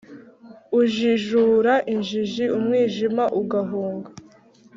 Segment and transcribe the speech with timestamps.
[0.79, 4.09] Ujijura injiji umwijima ugahunga,